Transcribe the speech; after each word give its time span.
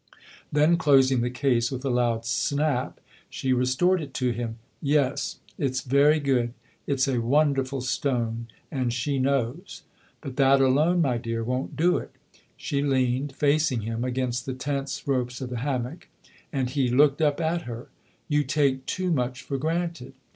Then, 0.51 0.77
closing 0.77 1.21
the 1.21 1.29
case 1.29 1.69
with 1.71 1.85
a 1.85 1.91
loud 1.91 2.25
snap, 2.25 2.99
she 3.29 3.53
restored 3.53 4.01
it 4.01 4.15
to 4.15 4.31
him." 4.31 4.57
Yes, 4.81 5.37
it's 5.59 5.81
very 5.81 6.19
good; 6.19 6.55
it's 6.87 7.07
a 7.07 7.21
wonderful 7.21 7.81
stone, 7.81 8.47
and 8.71 8.91
she 8.91 9.19
knows. 9.19 9.83
But 10.19 10.37
that 10.37 10.59
alone, 10.59 11.03
my 11.03 11.19
dear, 11.19 11.43
won't 11.43 11.75
do 11.77 11.97
it." 11.97 12.09
She 12.57 12.81
leaned, 12.81 13.35
facing 13.35 13.81
him, 13.81 14.03
against 14.03 14.47
the 14.47 14.55
tense 14.55 15.07
ropes 15.07 15.39
of 15.39 15.51
the 15.51 15.59
hammock, 15.59 16.07
and 16.51 16.67
he 16.71 16.89
looked 16.89 17.21
up 17.21 17.39
at 17.39 17.61
her. 17.69 17.89
"You 18.27 18.43
take 18.43 18.87
too 18.87 19.11
much 19.11 19.43
for 19.43 19.59
granted." 19.59 20.13